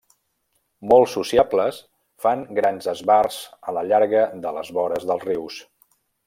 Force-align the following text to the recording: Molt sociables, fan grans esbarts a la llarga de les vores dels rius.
Molt 0.91 1.11
sociables, 1.11 1.77
fan 2.25 2.41
grans 2.61 2.89
esbarts 2.95 3.39
a 3.73 3.77
la 3.79 3.85
llarga 3.91 4.25
de 4.47 4.55
les 4.57 4.73
vores 4.79 5.07
dels 5.13 5.29
rius. 5.31 5.61